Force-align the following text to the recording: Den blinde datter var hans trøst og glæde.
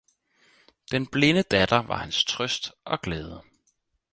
Den 0.91 1.07
blinde 1.11 1.43
datter 1.43 1.77
var 1.83 1.97
hans 1.97 2.25
trøst 2.25 2.71
og 2.85 3.01
glæde. 3.01 3.43